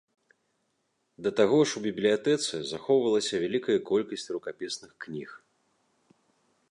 Да 1.25 1.31
таго 1.39 1.59
ж 1.71 1.75
у 1.79 1.83
бібліятэцы 1.87 2.53
захоўвалася 2.71 3.35
вялікая 3.45 3.77
колькасць 3.93 4.27
рукапісных 4.39 4.91
кніг. 5.05 5.29